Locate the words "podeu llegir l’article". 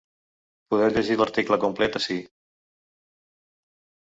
0.73-1.59